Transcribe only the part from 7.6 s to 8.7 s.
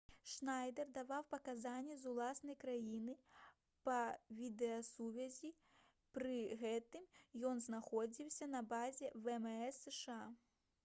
знаходзіўся на